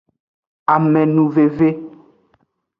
Amenuveve. 0.75 1.69